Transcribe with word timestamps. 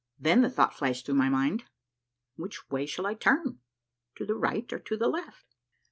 Then 0.17 0.41
the 0.41 0.49
thought 0.49 0.73
flashed 0.73 1.05
through 1.05 1.13
my 1.13 1.29
mind, 1.29 1.65
—"Which 2.35 2.67
way 2.71 2.87
shall 2.87 3.05
I 3.05 3.13
turn, 3.13 3.59
to 4.15 4.25
the 4.25 4.33
right 4.33 4.65
or 4.73 4.79
to 4.79 4.97
the 4.97 5.07
left? 5.07 5.53